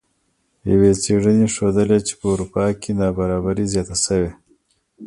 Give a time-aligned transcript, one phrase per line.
[0.71, 4.31] یوې څیړنې ښودلې چې په اروپا کې نابرابري زیاته شوې